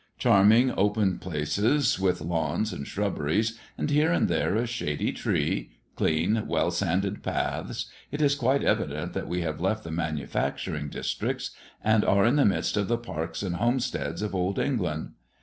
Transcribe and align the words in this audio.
Charming 0.17 0.73
open 0.75 1.19
places, 1.19 1.99
with 1.99 2.21
lawns 2.21 2.73
and 2.73 2.87
shrubberies, 2.87 3.59
and 3.77 3.91
here 3.91 4.11
and 4.11 4.27
there 4.27 4.55
a 4.55 4.65
shady 4.65 5.11
tree 5.11 5.73
clean, 5.95 6.47
well 6.47 6.71
sanded 6.71 7.21
paths 7.21 7.85
it 8.11 8.19
is 8.19 8.33
quite 8.33 8.63
evident 8.63 9.13
that 9.13 9.27
we 9.29 9.41
have 9.41 9.61
left 9.61 9.83
the 9.83 9.91
manufacturing 9.91 10.89
districts, 10.89 11.51
and 11.83 12.03
are 12.03 12.25
in 12.25 12.35
the 12.37 12.45
midst 12.45 12.77
of 12.77 12.87
the 12.87 12.97
parks 12.97 13.43
and 13.43 13.57
homesteads 13.57 14.23
of 14.23 14.33
Old 14.33 14.57
England. 14.57 15.11